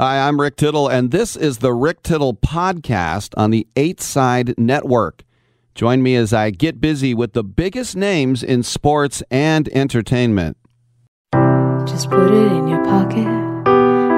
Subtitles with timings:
[0.00, 4.56] Hi, I'm Rick Tittle, and this is the Rick Tittle Podcast on the Eight Side
[4.56, 5.24] Network.
[5.74, 10.56] Join me as I get busy with the biggest names in sports and entertainment.
[11.84, 13.26] Just put it in your pocket,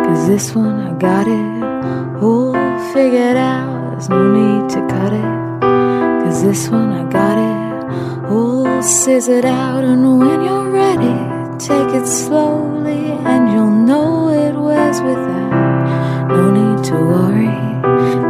[0.07, 2.53] cause this one I got it all
[2.93, 3.93] figured out.
[3.93, 5.61] There's no need to cut it,
[6.27, 9.85] cause this one I got it all scissored out.
[9.85, 15.70] And when you're ready, take it slowly, and you'll know it wears with that.
[16.29, 17.55] No need to worry,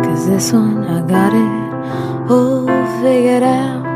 [0.04, 2.66] cause this one I got it all
[3.02, 3.89] figured out.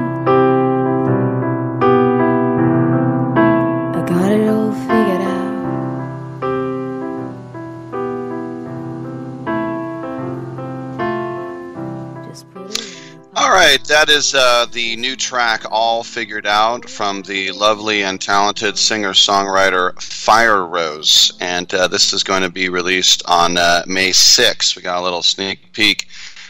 [14.04, 19.14] That is uh, the new track, All Figured Out, from the lovely and talented singer
[19.14, 21.32] songwriter Firerose.
[21.40, 24.76] And uh, this is going to be released on uh, May 6th.
[24.76, 26.08] We got a little sneak peek.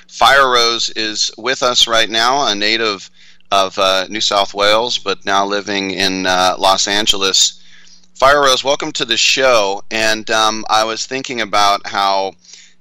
[0.08, 3.08] Firerose is with us right now, a native
[3.52, 7.62] of uh, New South Wales, but now living in uh, Los Angeles.
[8.18, 9.80] Firerose, welcome to the show.
[9.92, 12.32] And um, I was thinking about how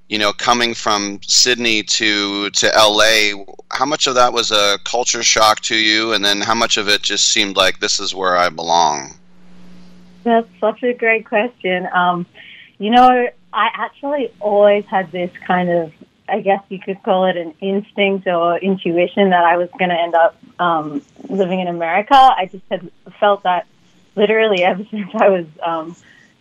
[0.08, 5.22] you know, coming from Sydney to to LA, how much of that was a culture
[5.22, 8.36] shock to you, and then how much of it just seemed like this is where
[8.36, 9.14] I belong?
[10.24, 11.88] That's such a great question.
[11.92, 12.26] Um,
[12.78, 15.92] you know, I actually always had this kind of,
[16.28, 20.00] I guess you could call it an instinct or intuition that I was going to
[20.00, 22.14] end up um, living in America.
[22.14, 22.90] I just had
[23.20, 23.66] felt that
[24.16, 25.96] literally ever since I was um,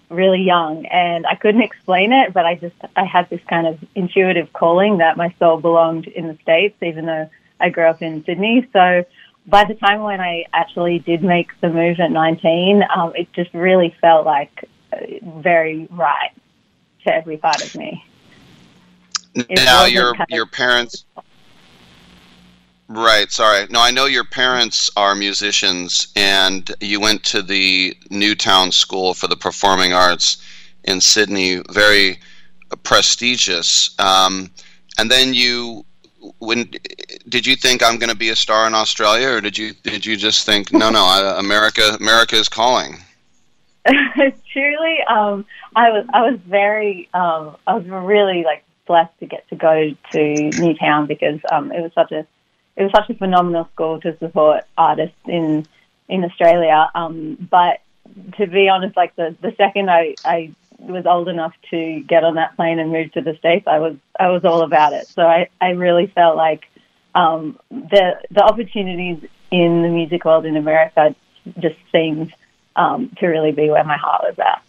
[0.10, 3.80] really young, and I couldn't explain it, but I just I had this kind of
[3.96, 8.24] intuitive calling that my soul belonged in the states, even though I grew up in
[8.26, 8.68] Sydney.
[8.74, 9.06] So
[9.46, 13.54] by the time when I actually did make the move at 19, um, it just
[13.54, 16.32] really felt like uh, very right
[17.06, 18.04] to every part of me.
[19.36, 21.06] It now your your parents
[22.88, 23.68] right sorry.
[23.70, 29.28] No i know your parents are musicians and you went to the newtown school for
[29.28, 30.38] the performing arts
[30.84, 32.20] in sydney very
[32.84, 33.94] prestigious.
[34.00, 34.50] Um,
[34.98, 35.86] and then you
[36.40, 36.70] when
[37.28, 40.06] did you think i'm going to be a star in australia or did you did
[40.06, 43.04] you just think no no I, america america is calling
[44.54, 45.46] truly um
[45.76, 49.94] i was i was very um i was really like blessed to get to go
[50.12, 52.26] to newtown because um it was such a
[52.76, 55.66] it was such a phenomenal school to support artists in
[56.10, 57.82] in australia um but
[58.38, 62.36] to be honest like the the second i i was old enough to get on
[62.36, 65.24] that plane and move to the states i was i was all about it so
[65.24, 66.68] i i really felt like
[67.16, 71.16] um the the opportunities in the music world in america
[71.60, 72.34] just seemed
[72.76, 74.62] um, to really be where my heart was at.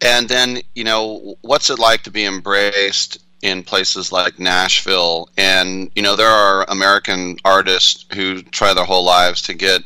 [0.00, 5.28] And then, you know, what's it like to be embraced in places like Nashville?
[5.36, 9.82] And, you know, there are American artists who try their whole lives to get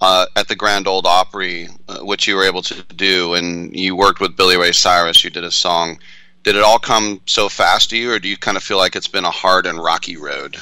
[0.00, 3.34] uh, at the Grand Ole Opry, uh, which you were able to do.
[3.34, 5.98] And you worked with Billy Ray Cyrus, you did a song.
[6.42, 8.96] Did it all come so fast to you, or do you kind of feel like
[8.96, 10.56] it's been a hard and rocky road?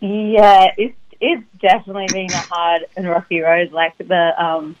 [0.00, 3.72] Yeah, it's it's definitely been a hard and rocky road.
[3.72, 4.76] Like the um,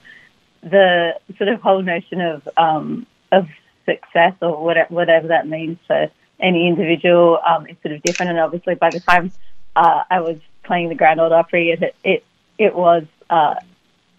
[0.62, 3.48] the sort of whole notion of um, of
[3.86, 8.30] success or whatever, whatever that means for any individual um, is sort of different.
[8.30, 9.32] And obviously, by the time
[9.74, 12.24] uh, I was playing the Grand Ole Opry, it it
[12.58, 13.54] it was uh,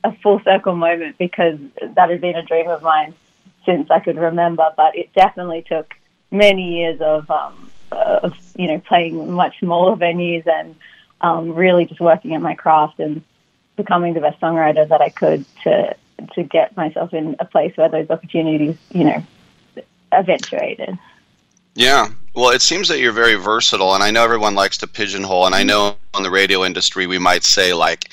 [0.03, 3.13] a full circle moment because that had been a dream of mine
[3.65, 4.71] since I could remember.
[4.75, 5.93] But it definitely took
[6.31, 10.75] many years of um, of you know playing much smaller venues and
[11.21, 13.21] um, really just working at my craft and
[13.75, 15.95] becoming the best songwriter that I could to
[16.33, 19.23] to get myself in a place where those opportunities, you know,
[20.17, 20.97] eventuated.
[21.75, 22.09] Yeah.
[22.33, 25.55] Well, it seems that you're very versatile, and I know everyone likes to pigeonhole, and
[25.55, 28.09] I know on the radio industry we might say like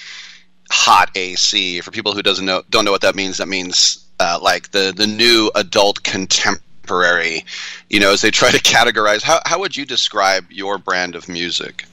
[0.71, 1.81] hot AC.
[1.81, 4.93] For people who doesn't know don't know what that means, that means uh, like the
[4.97, 7.45] the new adult contemporary.
[7.91, 11.29] You know, as they try to categorize, how how would you describe your brand of
[11.29, 11.87] music?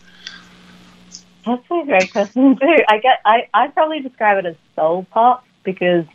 [1.46, 2.78] That's a great question too.
[2.88, 6.06] I get I I probably describe it as soul pop because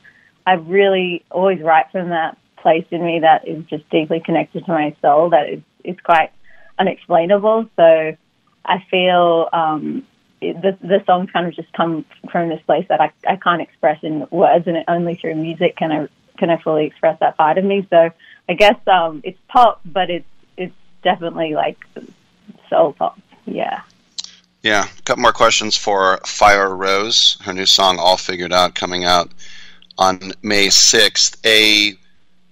[0.46, 4.72] I really always write from that place in me that is just deeply connected to
[4.72, 6.32] my soul that is, is quite
[6.80, 7.70] unexplainable.
[7.76, 8.16] So
[8.64, 10.04] I feel um,
[10.40, 14.02] the, the songs kind of just come from this place that I, I can't express
[14.02, 16.08] in words, and only through music can I
[16.38, 17.86] can I fully express that part of me.
[17.88, 18.10] So
[18.48, 20.26] I guess um, it's pop, but it's
[20.56, 20.74] it's
[21.04, 21.78] definitely like
[22.68, 23.16] soul pop.
[23.44, 23.82] Yeah.
[24.64, 27.40] Yeah, a couple more questions for Firerose.
[27.44, 29.30] Her new song, All Figured Out, coming out
[29.98, 31.36] on May 6th.
[31.46, 31.96] A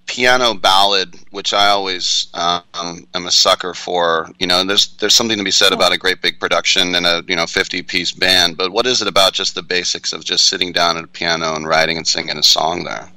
[0.07, 4.29] piano ballad, which I always um, am a sucker for.
[4.39, 7.23] You know, there's there's something to be said about a great big production and a
[7.27, 8.57] you know 50 piece band.
[8.57, 11.55] But what is it about just the basics of just sitting down at a piano
[11.55, 13.09] and writing and singing a song there?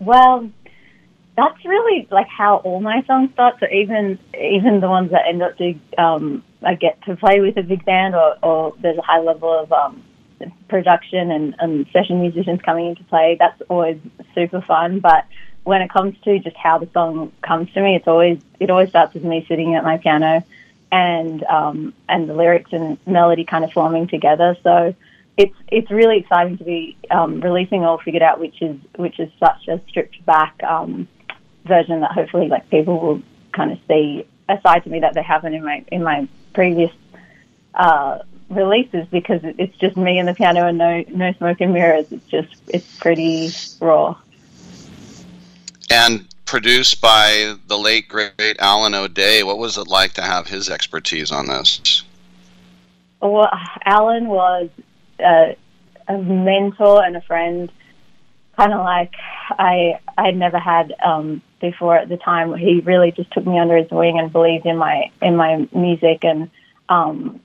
[0.00, 0.50] Well,
[1.36, 3.56] that's really like how all my songs start.
[3.60, 7.56] So even even the ones that end up to um, I get to play with
[7.56, 10.02] a big band or, or there's a high level of um,
[10.68, 13.36] production and, and session musicians coming into play.
[13.38, 13.98] That's always
[14.34, 15.00] super fun.
[15.00, 15.24] But
[15.64, 18.90] when it comes to just how the song comes to me, it's always it always
[18.90, 20.44] starts with me sitting at my piano
[20.92, 24.56] and um, and the lyrics and melody kind of forming together.
[24.62, 24.94] So
[25.36, 29.30] it's it's really exciting to be um, releasing all figured out, which is which is
[29.40, 31.08] such a stripped back um,
[31.64, 33.22] version that hopefully like people will
[33.52, 36.92] kind of see a side to me that they haven't in my in my previous
[37.74, 38.18] uh,
[38.50, 42.12] releases because it's just me and the piano and no no smoke and mirrors.
[42.12, 43.50] It's just it's pretty
[43.80, 44.16] raw
[45.90, 49.42] and produced by the late great Alan O'Day.
[49.42, 52.02] What was it like to have his expertise on this?
[53.20, 53.48] Well,
[53.84, 54.68] Alan was
[55.18, 55.56] a,
[56.08, 57.72] a mentor and a friend,
[58.56, 59.14] kind of like
[59.50, 62.54] I I had never had um, before at the time.
[62.54, 66.24] He really just took me under his wing and believed in my in my music,
[66.24, 66.50] and
[66.88, 67.40] um,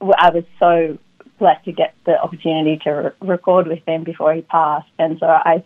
[0.00, 0.98] I was so
[1.38, 5.26] blessed to get the opportunity to re- record with him before he passed, and so
[5.26, 5.62] I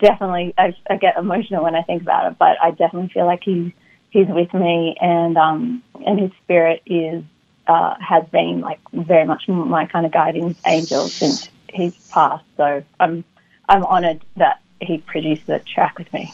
[0.00, 3.42] definitely I, I get emotional when I think about it, but I definitely feel like
[3.44, 3.72] he's
[4.10, 7.22] he's with me, and um, and his spirit is
[7.66, 12.44] uh, has been like very much my kind of guiding angel since he's passed.
[12.56, 13.24] So I'm
[13.68, 16.32] I'm honoured that he produced the track with me.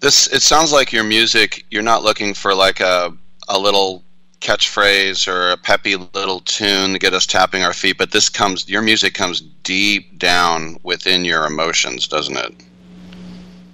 [0.00, 1.64] This it sounds like your music.
[1.70, 3.16] You're not looking for like a
[3.48, 4.02] a little
[4.42, 8.68] catchphrase or a peppy little tune to get us tapping our feet, but this comes,
[8.68, 12.52] your music comes deep down within your emotions, doesn't it?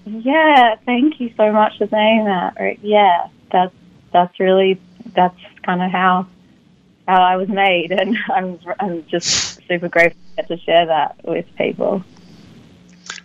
[0.05, 2.79] Yeah, thank you so much for saying that.
[2.83, 3.75] Yeah, that's
[4.11, 4.81] that's really
[5.15, 6.27] that's kind of how
[7.07, 12.03] how I was made, and I'm I'm just super grateful to share that with people.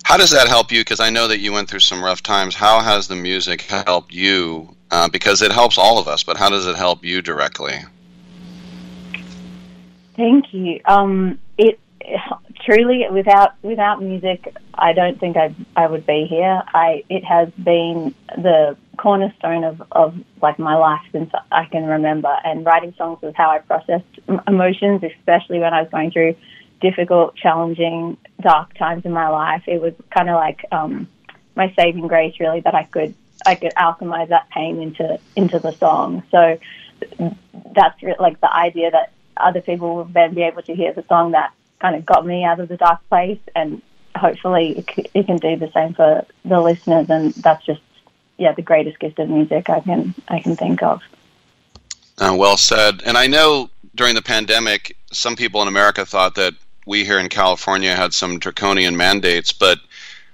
[0.03, 0.81] How does that help you?
[0.81, 2.55] Because I know that you went through some rough times.
[2.55, 6.21] How has the music helped you uh, because it helps all of us.
[6.23, 7.79] But how does it help you directly?
[10.15, 10.79] Thank you.
[10.85, 11.79] Um, it,
[12.63, 16.61] truly without without music, I don't think I I would be here.
[16.67, 22.31] I it has been the cornerstone of, of like my life since I can remember.
[22.45, 26.35] And writing songs was how I processed emotions, especially when I was going through
[26.81, 29.63] difficult, challenging, dark times in my life.
[29.65, 31.07] It was kind of like um,
[31.55, 35.71] my saving grace, really, that I could I could alchemize that pain into into the
[35.71, 36.23] song.
[36.31, 36.57] So
[37.75, 41.31] that's like the idea that other people will then be able to hear the song
[41.31, 43.81] that kind of got me out of the dark place, and
[44.15, 47.09] hopefully it, c- it can do the same for the listeners.
[47.09, 47.81] And that's just
[48.37, 51.01] yeah the greatest gift of music I can I can think of.
[52.17, 53.01] Uh, well said.
[53.05, 56.53] And I know during the pandemic, some people in America thought that
[56.85, 59.79] we here in California had some draconian mandates, but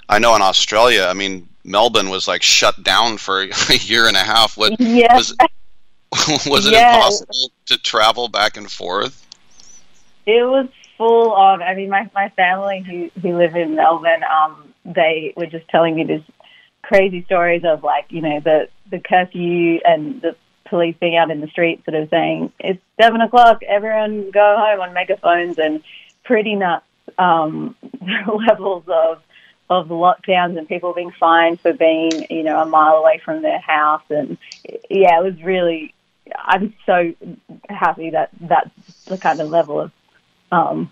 [0.08, 4.16] I know in Australia, I mean, Melbourne was like shut down for a year and
[4.16, 4.58] a half.
[4.58, 5.16] What yeah.
[5.16, 5.36] was
[6.48, 6.96] was it yeah.
[6.96, 9.26] impossible to travel back and forth?
[10.26, 11.62] It was full on.
[11.62, 15.96] I mean, my my family who who live in Melbourne, um, they were just telling
[15.96, 16.24] me these
[16.82, 20.36] crazy stories of like you know the the curfew and the
[20.66, 24.82] police being out in the streets, sort of saying it's seven o'clock, everyone go home
[24.82, 25.84] on megaphones, and
[26.24, 26.86] pretty nuts
[27.18, 27.76] um,
[28.48, 29.22] levels of
[29.70, 33.60] of lockdowns and people being fined for being you know a mile away from their
[33.60, 34.38] house, and
[34.90, 35.94] yeah, it was really.
[36.38, 37.16] I'm so
[37.70, 38.70] happy that that's
[39.06, 39.92] the kind of level of
[40.52, 40.92] um,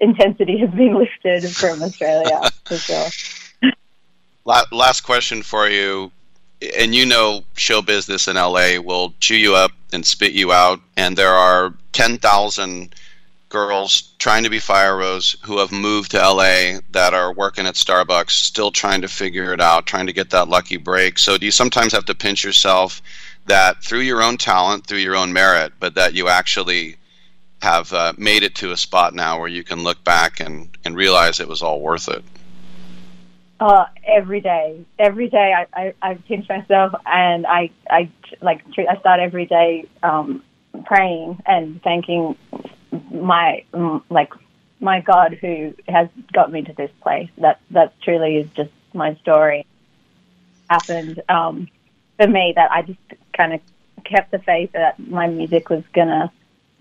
[0.00, 3.06] intensity has been lifted from Australia for sure.
[4.44, 6.10] Last question for you,
[6.76, 10.80] and you know, show business in LA will chew you up and spit you out,
[10.96, 12.94] and there are ten thousand
[13.54, 18.30] girls trying to be Firerose who have moved to LA that are working at Starbucks,
[18.30, 21.20] still trying to figure it out, trying to get that lucky break.
[21.20, 23.00] So, do you sometimes have to pinch yourself
[23.46, 26.96] that through your own talent, through your own merit, but that you actually
[27.62, 30.96] have uh, made it to a spot now where you can look back and, and
[30.96, 32.24] realize it was all worth it?
[33.60, 38.10] Uh, every day, every day, I, I, I pinch myself and I, I
[38.42, 40.42] like I start every day um,
[40.86, 42.36] praying and thanking
[43.14, 43.64] my
[44.10, 44.32] like
[44.80, 47.30] my God who has got me to this place.
[47.38, 49.66] That that truly is just my story.
[50.68, 51.68] Happened um,
[52.18, 52.98] for me that I just
[53.36, 53.60] kind of
[54.04, 56.30] kept the faith that my music was gonna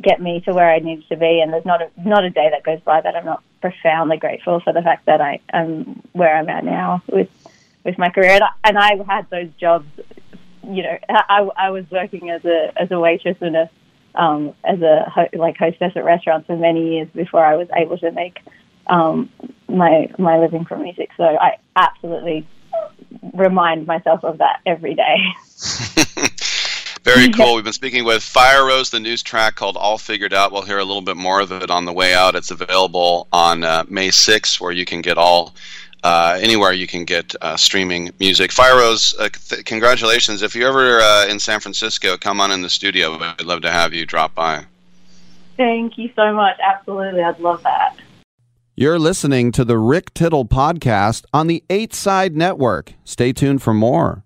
[0.02, 1.42] get me to where I needed to be.
[1.42, 4.60] And there's not a not a day that goes by that I'm not profoundly grateful
[4.60, 7.30] for the fact that I am where I'm at now with
[7.84, 8.32] with my career.
[8.32, 9.88] And I, and I had those jobs.
[10.64, 13.70] You know, I, I was working as a as a waitress and a
[14.16, 17.98] um, as a ho- like hostess at restaurants for many years before I was able
[18.00, 18.40] to make
[18.88, 19.30] um,
[19.68, 21.10] my my living from music.
[21.18, 22.48] So I absolutely
[23.34, 25.18] remind myself of that every day.
[27.04, 27.56] Very cool.
[27.56, 30.54] We've been speaking with Firerose, the news track called All Figured Out.
[30.54, 32.34] We'll hear a little bit more of it on the way out.
[32.34, 35.54] It's available on uh, May 6th, where you can get all.
[36.04, 38.52] Uh, anywhere you can get uh, streaming music.
[38.52, 40.42] Firerose, uh, th- congratulations.
[40.42, 43.18] If you're ever uh, in San Francisco, come on in the studio.
[43.22, 44.66] I'd love to have you drop by.
[45.56, 46.58] Thank you so much.
[46.62, 47.22] Absolutely.
[47.22, 47.96] I'd love that.
[48.76, 52.94] You're listening to the Rick Tittle podcast on the Eight Side Network.
[53.04, 54.26] Stay tuned for more.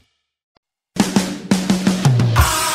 [2.33, 2.70] Yesterday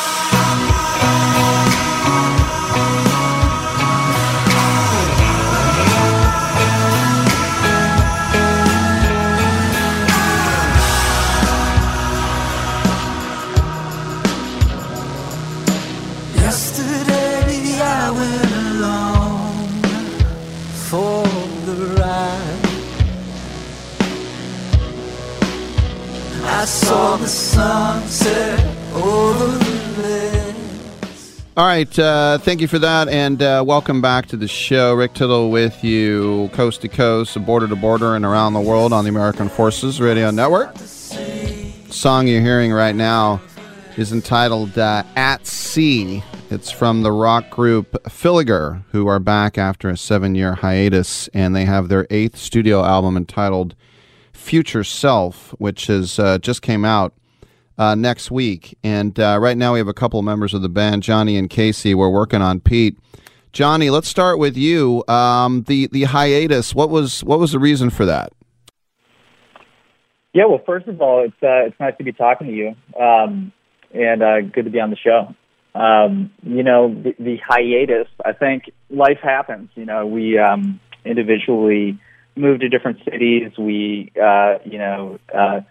[31.77, 31.99] right.
[31.99, 33.07] Uh, thank you for that.
[33.07, 34.95] And uh, welcome back to the show.
[34.95, 39.03] Rick Tittle with you, coast to coast, border to border, and around the world on
[39.03, 40.73] the American Forces Radio Network.
[40.73, 43.39] The song you're hearing right now
[43.95, 46.23] is entitled uh, At Sea.
[46.49, 51.55] It's from the rock group Filligar, who are back after a seven year hiatus, and
[51.55, 53.75] they have their eighth studio album entitled
[54.33, 57.13] Future Self, which has uh, just came out
[57.77, 58.77] uh, next week.
[58.83, 61.49] And uh, right now we have a couple of members of the band, Johnny and
[61.49, 61.93] Casey.
[61.93, 62.97] We're working on Pete.
[63.53, 65.03] Johnny, let's start with you.
[65.07, 66.75] Um, the the hiatus.
[66.75, 68.31] What was what was the reason for that?
[70.33, 73.51] Yeah, well, first of all, it's uh, it's nice to be talking to you, um,
[73.93, 75.33] and uh, good to be on the show.
[75.73, 78.07] Um, you know, the, the hiatus.
[78.23, 79.69] I think life happens.
[79.75, 81.99] You know, we um, individually
[82.35, 83.51] moved to different cities.
[83.57, 85.61] We, uh, you know, uh,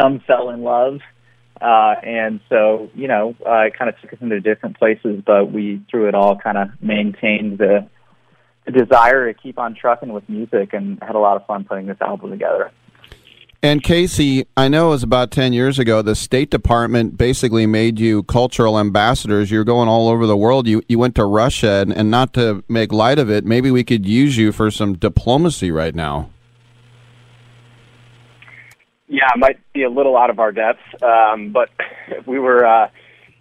[0.00, 1.00] some fell in love,
[1.64, 5.22] uh, and so you know, uh, it kind of took us into different places.
[5.24, 7.88] But we, through it all, kind of maintained the,
[8.66, 11.86] the desire to keep on trucking with music, and had a lot of fun putting
[11.86, 12.70] this album together.
[13.62, 17.98] And Casey, I know it was about 10 years ago, the State Department basically made
[17.98, 19.50] you cultural ambassadors.
[19.50, 20.68] You're going all over the world.
[20.68, 23.82] You, you went to Russia, and, and not to make light of it, maybe we
[23.82, 26.28] could use you for some diplomacy right now.
[29.06, 31.70] Yeah, might be a little out of our depths, um, but
[32.26, 32.88] we were, uh,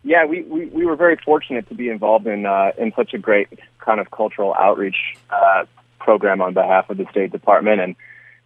[0.03, 3.17] yeah, we, we, we were very fortunate to be involved in uh, in such a
[3.17, 3.47] great
[3.79, 5.65] kind of cultural outreach uh,
[5.99, 7.95] program on behalf of the State Department, and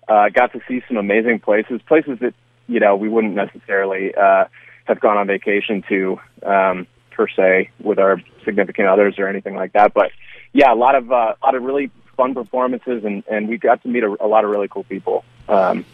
[0.07, 2.33] uh, got to see some amazing places, places that
[2.67, 4.45] you know we wouldn't necessarily uh,
[4.86, 9.74] have gone on vacation to um, per se with our significant others or anything like
[9.74, 9.93] that.
[9.93, 10.12] But
[10.53, 13.81] yeah, a lot of uh, a lot of really fun performances, and and we got
[13.83, 15.86] to meet a, a lot of really cool people, um,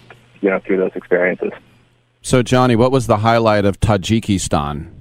[0.44, 1.52] you know, through those experiences.
[2.22, 4.92] So, Johnny, what was the highlight of Tajikistan?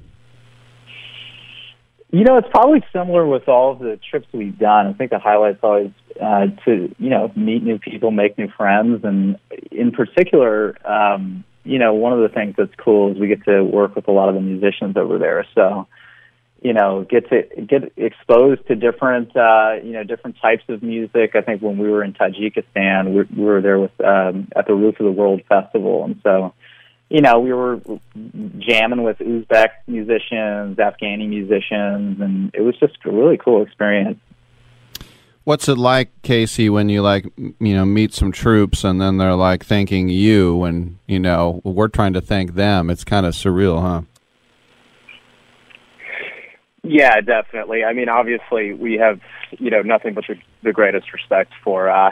[2.11, 4.87] You know, it's probably similar with all of the trips we've done.
[4.87, 9.03] I think the highlight's always uh, to you know meet new people, make new friends,
[9.05, 9.39] and
[9.71, 13.65] in particular, um, you know, one of the things that's cool is we get to
[13.65, 15.47] work with a lot of the musicians over there.
[15.55, 15.89] So,
[16.63, 21.35] you know, get to get exposed to different uh, you know different types of music.
[21.35, 24.75] I think when we were in Tajikistan, we, we were there with um, at the
[24.75, 26.55] Roof of the World festival, and so
[27.13, 27.79] you know, we were
[28.59, 34.19] jamming with Uzbek musicians, Afghani musicians, and it was just a really cool experience.
[35.45, 39.35] What's it like, Casey, when you like you know meet some troops and then they're
[39.35, 42.89] like thanking you, and you know we're trying to thank them?
[42.89, 44.03] It's kind of surreal, huh?
[46.83, 47.85] Yeah, definitely.
[47.85, 49.21] I mean, obviously, we have
[49.59, 52.11] you know nothing but the, the greatest respect for uh,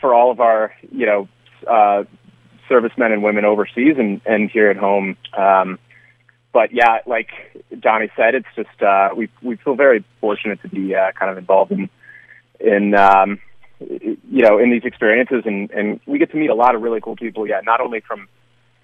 [0.00, 1.28] for all of our you know
[1.66, 2.04] uh,
[2.68, 5.16] servicemen and women overseas and, and here at home.
[5.36, 5.78] Um,
[6.52, 7.28] but yeah, like
[7.80, 11.38] Johnny said, it's just uh, we we feel very fortunate to be uh, kind of
[11.38, 11.88] involved in
[12.60, 13.40] in um,
[13.80, 17.00] you know in these experiences, and and we get to meet a lot of really
[17.00, 17.46] cool people.
[17.46, 18.28] Yeah, not only from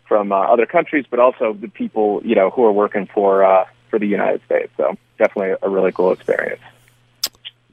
[0.09, 3.64] from uh, other countries, but also the people you know who are working for uh,
[3.92, 4.72] for the United States.
[4.78, 6.62] So definitely a really cool experience.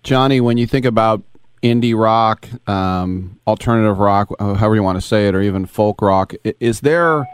[0.04, 1.24] Johnny, when you think about
[1.64, 6.34] indie rock, um, alternative rock, however you want to say it, or even folk rock.
[6.60, 7.26] Is there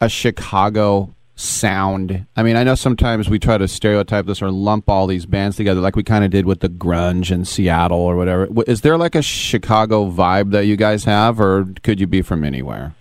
[0.00, 2.26] a Chicago sound?
[2.36, 5.56] I mean, I know sometimes we try to stereotype this or lump all these bands
[5.56, 8.48] together, like we kind of did with the grunge in Seattle or whatever.
[8.66, 12.44] Is there like a Chicago vibe that you guys have, or could you be from
[12.44, 12.94] anywhere?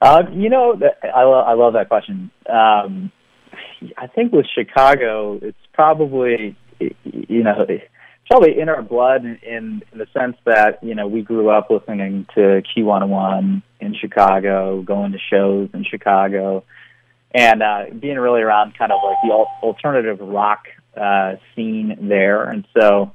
[0.00, 2.30] Uh, you know, I, lo- I love that question.
[2.48, 3.10] Um,
[3.96, 7.66] I think with Chicago, it's probably you know
[8.28, 12.26] probably in our blood in, in the sense that you know we grew up listening
[12.34, 16.64] to Q101 in Chicago, going to shows in Chicago,
[17.32, 19.30] and uh, being really around kind of like the
[19.62, 22.44] alternative rock uh, scene there.
[22.44, 23.12] And so,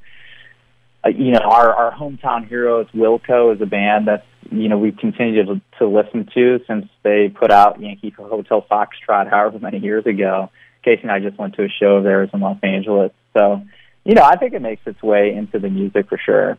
[1.06, 4.26] uh, you know, our our hometown heroes, Wilco, is a band that
[4.62, 9.30] you know we've continued to, to listen to since they put out Yankee Hotel Foxtrot
[9.30, 10.50] however many years ago.
[10.84, 13.62] Casey and I just went to a show of theirs in Los Angeles, so
[14.04, 16.58] you know, I think it makes its way into the music for sure.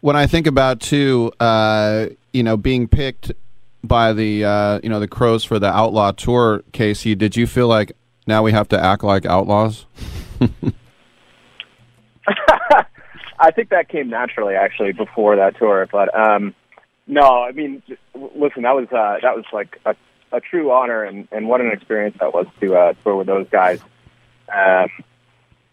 [0.00, 3.32] When I think about too, uh, you know, being picked
[3.82, 7.68] by the uh, you know the Crows for the Outlaw tour, Casey, did you feel
[7.68, 7.92] like
[8.26, 9.86] now we have to act like outlaws?
[13.38, 15.88] I think that came naturally, actually, before that tour.
[15.90, 16.54] But um,
[17.06, 17.82] no, I mean,
[18.14, 19.94] listen, that was uh, that was like a,
[20.32, 23.48] a true honor, and, and what an experience that was to uh, tour with those
[23.50, 23.80] guys.
[24.52, 24.90] Um,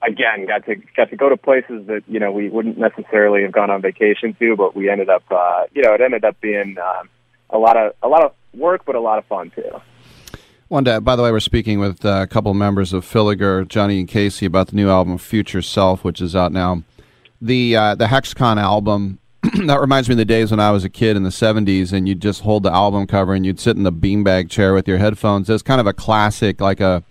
[0.06, 3.52] again got to got to go to places that you know we wouldn't necessarily have
[3.52, 6.78] gone on vacation to, but we ended up uh, you know it ended up being
[6.78, 7.10] um,
[7.49, 9.82] a lot of a lot of work, but a lot of fun too.
[10.67, 13.99] One day, by the way, we're speaking with uh, a couple members of Filligar, Johnny
[13.99, 16.84] and Casey, about the new album "Future Self," which is out now.
[17.43, 19.19] The uh, the Hexagon album
[19.65, 22.08] that reminds me of the days when I was a kid in the '70s, and
[22.08, 24.97] you'd just hold the album cover and you'd sit in the beanbag chair with your
[24.97, 25.49] headphones.
[25.49, 27.03] It's kind of a classic, like a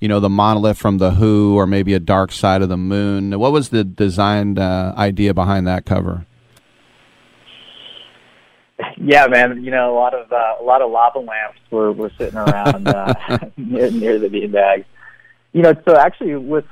[0.00, 3.38] you know, the monolith from the Who, or maybe a Dark Side of the Moon.
[3.38, 6.26] What was the design uh, idea behind that cover?
[8.96, 9.62] Yeah, man.
[9.62, 12.88] You know, a lot of uh, a lot of lava lamps were were sitting around
[12.88, 13.14] uh,
[13.56, 14.84] near, near the beanbag.
[15.52, 16.64] You know, so actually, with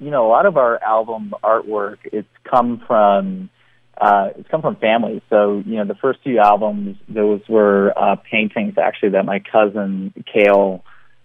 [0.00, 3.50] you know, a lot of our album artwork, it's come from
[4.00, 5.22] uh, it's come from family.
[5.28, 10.12] So, you know, the first two albums, those were uh, paintings actually that my cousin
[10.32, 10.84] Cale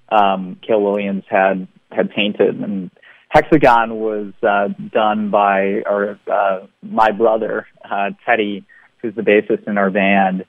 [0.09, 2.89] um, Cale Williams had had painted, and
[3.29, 8.65] Hexagon was uh, done by our uh, my brother uh, Teddy,
[9.01, 10.45] who's the bassist in our band.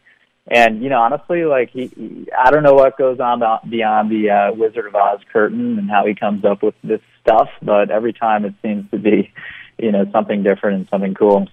[0.47, 4.31] And you know, honestly, like he, he I don't know what goes on beyond the
[4.31, 8.13] uh, Wizard of Oz curtain and how he comes up with this stuff, but every
[8.13, 9.33] time it seems to be,
[9.79, 11.49] you know, something different and something cool.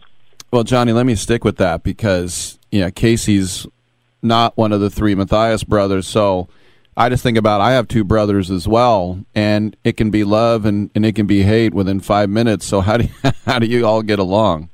[0.52, 3.66] Well, Johnny, let me stick with that because yeah, Casey's
[4.22, 6.08] not one of the three Mathias brothers.
[6.08, 6.50] So
[6.96, 10.66] I just think about I have two brothers as well, and it can be love
[10.66, 12.66] and, and it can be hate within five minutes.
[12.66, 14.70] So how do you, how do you all get along?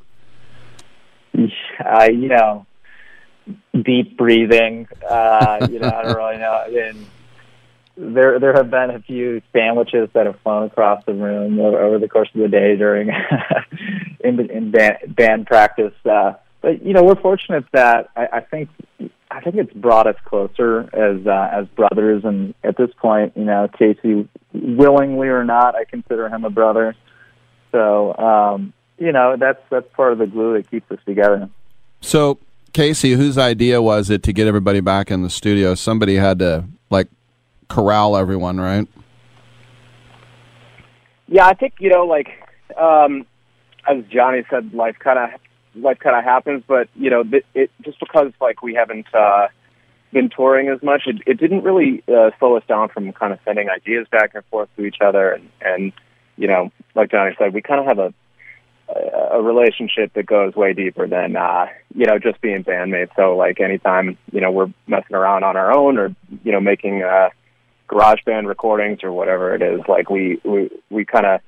[1.36, 2.66] Uh, you know,
[3.84, 4.88] deep breathing.
[5.08, 6.64] Uh, you know, I don't really know.
[6.68, 7.06] And
[7.98, 12.00] there there have been a few sandwiches that have flown across the room over, over
[12.00, 13.10] the course of the day during
[14.20, 15.94] in, in band, band practice.
[16.06, 18.70] Uh, but you know, we're fortunate that I, I think
[19.32, 22.24] I think it's brought us closer as uh, as brothers.
[22.24, 26.96] And at this point, you know, Casey, willingly or not, I consider him a brother.
[27.72, 31.50] So um, you know, that's that's part of the glue that keeps us together.
[32.02, 32.38] So
[32.74, 35.74] Casey, whose idea was it to get everybody back in the studio?
[35.74, 37.08] Somebody had to like
[37.68, 38.88] corral everyone, right?
[41.28, 42.30] Yeah, I think you know, like
[42.78, 43.26] um,
[43.88, 45.40] as Johnny said, life kind of
[45.76, 49.48] life kind of happens, but you know, it, it just because like we haven't uh,
[50.12, 53.40] been touring as much, it, it didn't really uh, slow us down from kind of
[53.46, 55.94] sending ideas back and forth to each other, and and
[56.38, 58.14] you know, like Johnny said, we kind of have a
[59.34, 63.60] a relationship that goes way deeper than uh you know just being bandmates so like
[63.60, 67.30] anytime you know we're messing around on our own or you know making uh
[67.88, 71.42] garage band recordings or whatever it is like we we we kind of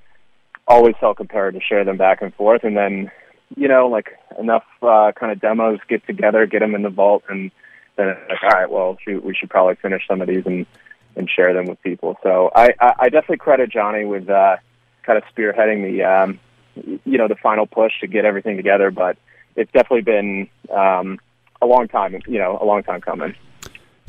[0.68, 2.64] always felt compelled to share them back and forth.
[2.64, 3.12] And then
[3.58, 7.24] you know like enough uh kind of demos get together get them in the vault
[7.30, 7.50] and
[7.96, 10.66] then it's like all right well shoot we should probably finish some of these and
[11.16, 12.18] and share them with people.
[12.24, 14.58] So i i, I definitely credit johnny with uh
[15.04, 16.40] kind of spearheading the um
[17.06, 19.18] you know the final push to get everything together but
[19.56, 21.20] it's definitely been um
[21.62, 23.34] a long time you know a long time coming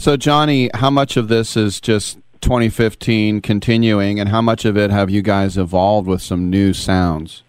[0.01, 4.91] So, Johnny, how much of this is just 2015 continuing, and how much of it
[4.91, 7.43] have you guys evolved with some new sounds?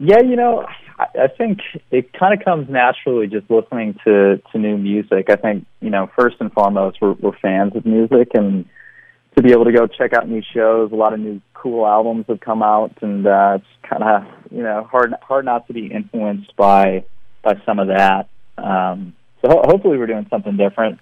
[0.00, 0.66] Yeah, you know,
[0.98, 1.60] I, think
[1.92, 5.30] it kind of comes naturally just listening to to new music.
[5.30, 8.64] I think you know, first and foremost, we're, we're fans of music, and
[9.36, 12.24] to be able to go check out new shows, a lot of new cool albums
[12.26, 15.86] have come out, and uh, it's kind of you know hard hard not to be
[15.86, 17.04] influenced by
[17.44, 18.28] by some of that.
[18.58, 20.98] Um, so ho- hopefully, we're doing something different.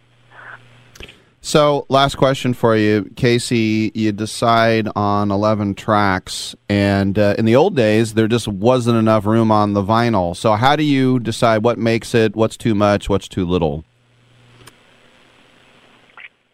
[1.43, 3.91] So, last question for you, Casey.
[3.95, 9.25] You decide on 11 tracks, and uh, in the old days, there just wasn't enough
[9.25, 10.37] room on the vinyl.
[10.37, 13.85] So, how do you decide what makes it, what's too much, what's too little?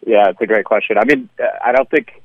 [0.05, 0.97] Yeah, it's a great question.
[0.97, 2.23] I mean, uh, I don't think.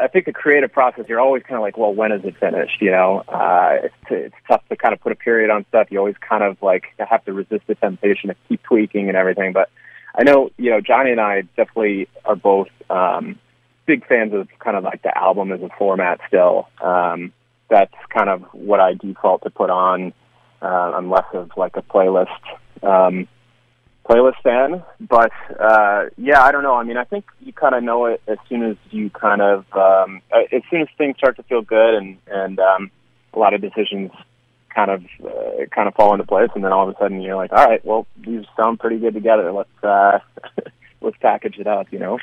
[0.00, 2.80] I think the creative process, you're always kind of like, well, when is it finished?
[2.80, 5.88] You know, uh, it's, it's tough to kind of put a period on stuff.
[5.90, 9.52] You always kind of like have to resist the temptation to keep tweaking and everything.
[9.52, 9.70] But
[10.14, 13.38] I know, you know, Johnny and I definitely are both um,
[13.86, 16.68] big fans of kind of like the album as a format still.
[16.82, 17.32] Um,
[17.68, 20.12] that's kind of what I default to put on.
[20.60, 22.28] Uh, I'm less of like a playlist
[22.82, 23.28] um,
[24.08, 26.74] playlist fan, but uh, yeah, I don't know.
[26.74, 29.64] I mean, I think you kind of know it as soon as you kind of
[29.72, 32.90] um, as soon as things start to feel good and and um,
[33.34, 34.10] a lot of decisions
[34.74, 37.36] kind of uh, kind of fall into place, and then all of a sudden you're
[37.36, 39.52] like, all right, well, these sound pretty good together.
[39.52, 40.18] Let's uh,
[41.00, 42.18] let's package it up, you know.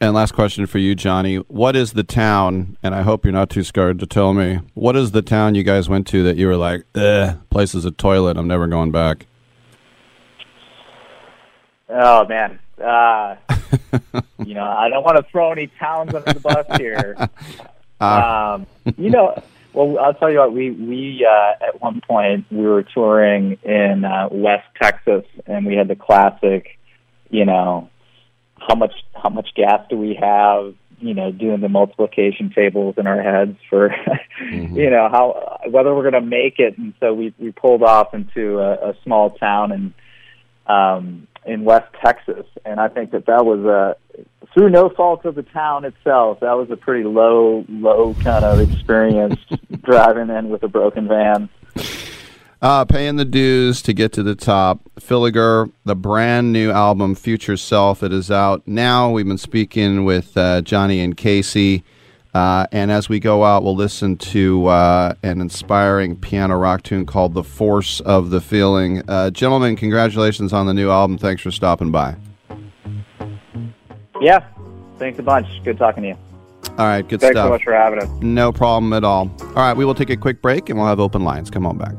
[0.00, 1.36] And last question for you, Johnny.
[1.36, 4.96] What is the town, and I hope you're not too scared to tell me, what
[4.96, 7.90] is the town you guys went to that you were like, eh, place is a
[7.90, 9.26] toilet, I'm never going back?
[11.94, 13.36] Oh man, uh,
[14.44, 17.16] you know, I don't want to throw any towns under the bus here.
[18.02, 19.40] Um, you know,
[19.72, 20.52] well, I'll tell you what.
[20.52, 25.76] We we uh, at one point we were touring in uh, West Texas, and we
[25.76, 26.78] had the classic,
[27.30, 27.90] you know,
[28.58, 30.74] how much how much gas do we have?
[31.00, 33.94] You know, doing the multiplication tables in our heads for,
[34.50, 36.76] you know, how whether we're going to make it.
[36.78, 39.94] And so we we pulled off into a, a small town and
[40.66, 43.96] um, in West Texas, and I think that that was a
[44.54, 46.40] through no fault of the town itself.
[46.40, 49.40] That was a pretty low, low kind of experience
[49.82, 51.48] driving in with a broken van.
[52.60, 54.80] Uh, paying the dues to get to the top.
[55.00, 59.10] Filligar, the brand new album, Future Self, it is out now.
[59.10, 61.82] We've been speaking with uh, Johnny and Casey.
[62.34, 67.04] Uh, and as we go out, we'll listen to uh, an inspiring piano rock tune
[67.04, 69.02] called The Force of the Feeling.
[69.08, 71.18] Uh, gentlemen, congratulations on the new album.
[71.18, 72.16] Thanks for stopping by.
[74.20, 74.46] Yeah,
[74.98, 75.46] thanks a bunch.
[75.62, 76.16] Good talking to you.
[76.78, 77.50] All right, good Thanks stuff.
[77.50, 78.08] Thanks so much for having us.
[78.22, 79.30] No problem at all.
[79.40, 81.50] All right, we will take a quick break and we'll have open lines.
[81.50, 81.94] Come on back.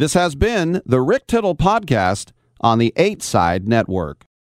[0.00, 2.32] This has been the Rick Tittle Podcast
[2.62, 4.24] on the 8 Side Network.